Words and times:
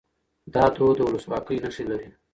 دا 0.53 0.63
دود 0.75 0.95
د 0.97 0.99
ولسواکۍ 1.07 1.57
نښې 1.63 1.83
لري. 1.91 2.09